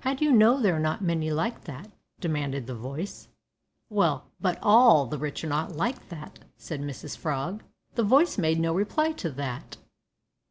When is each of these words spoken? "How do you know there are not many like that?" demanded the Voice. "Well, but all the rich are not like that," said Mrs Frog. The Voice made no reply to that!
"How 0.00 0.14
do 0.14 0.24
you 0.24 0.32
know 0.32 0.58
there 0.62 0.74
are 0.76 0.80
not 0.80 1.02
many 1.02 1.30
like 1.30 1.64
that?" 1.64 1.90
demanded 2.20 2.66
the 2.66 2.74
Voice. 2.74 3.28
"Well, 3.90 4.30
but 4.40 4.58
all 4.62 5.04
the 5.04 5.18
rich 5.18 5.44
are 5.44 5.48
not 5.48 5.76
like 5.76 6.08
that," 6.08 6.38
said 6.56 6.80
Mrs 6.80 7.18
Frog. 7.18 7.62
The 7.94 8.02
Voice 8.02 8.38
made 8.38 8.58
no 8.58 8.72
reply 8.72 9.12
to 9.12 9.28
that! 9.32 9.76